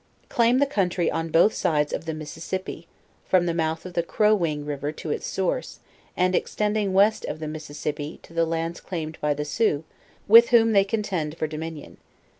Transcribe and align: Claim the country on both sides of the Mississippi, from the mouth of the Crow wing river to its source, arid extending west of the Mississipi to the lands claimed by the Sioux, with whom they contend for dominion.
Claim 0.29 0.57
the 0.57 0.65
country 0.65 1.11
on 1.11 1.29
both 1.29 1.53
sides 1.53 1.93
of 1.93 2.05
the 2.05 2.15
Mississippi, 2.15 2.87
from 3.23 3.45
the 3.45 3.53
mouth 3.53 3.85
of 3.85 3.93
the 3.93 4.01
Crow 4.01 4.33
wing 4.33 4.65
river 4.65 4.91
to 4.91 5.11
its 5.11 5.27
source, 5.27 5.77
arid 6.17 6.33
extending 6.33 6.91
west 6.91 7.23
of 7.25 7.37
the 7.37 7.45
Mississipi 7.47 8.19
to 8.23 8.33
the 8.33 8.47
lands 8.47 8.81
claimed 8.81 9.19
by 9.21 9.35
the 9.35 9.45
Sioux, 9.45 9.83
with 10.27 10.49
whom 10.49 10.71
they 10.71 10.83
contend 10.85 11.37
for 11.37 11.45
dominion. 11.45 11.97